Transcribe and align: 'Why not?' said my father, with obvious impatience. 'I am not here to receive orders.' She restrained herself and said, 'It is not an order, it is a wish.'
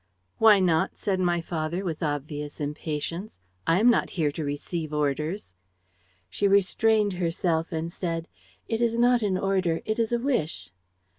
'Why 0.39 0.59
not?' 0.59 0.97
said 0.97 1.19
my 1.19 1.41
father, 1.41 1.85
with 1.85 2.01
obvious 2.01 2.59
impatience. 2.59 3.37
'I 3.67 3.79
am 3.81 3.89
not 3.91 4.09
here 4.09 4.31
to 4.31 4.43
receive 4.43 4.95
orders.' 4.95 5.53
She 6.27 6.47
restrained 6.47 7.13
herself 7.13 7.71
and 7.71 7.91
said, 7.91 8.27
'It 8.67 8.81
is 8.81 8.97
not 8.97 9.21
an 9.21 9.37
order, 9.37 9.81
it 9.85 9.99
is 9.99 10.11
a 10.11 10.17
wish.' 10.17 10.71